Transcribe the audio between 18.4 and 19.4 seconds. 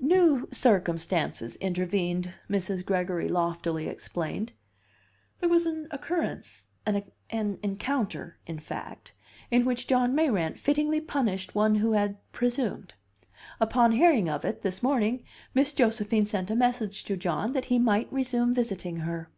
visiting her.